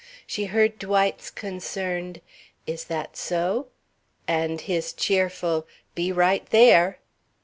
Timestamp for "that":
2.85-3.15